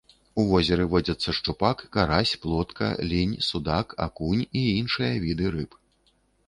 У 0.43 0.45
возеры 0.51 0.87
водзяцца 0.93 1.29
шчупак, 1.39 1.83
карась, 1.97 2.33
плотка, 2.47 2.91
лінь, 3.13 3.39
судак, 3.49 3.97
акунь 4.09 4.43
і 4.59 4.69
іншыя 4.83 5.13
віды 5.29 5.47
рыб. 5.61 5.81